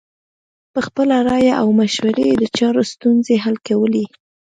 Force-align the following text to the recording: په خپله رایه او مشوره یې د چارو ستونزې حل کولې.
په 0.73 0.79
خپله 0.87 1.15
رایه 1.29 1.53
او 1.61 1.67
مشوره 1.79 2.23
یې 2.29 2.35
د 2.37 2.43
چارو 2.57 2.83
ستونزې 2.93 3.35
حل 3.43 3.55
کولې. 3.67 4.05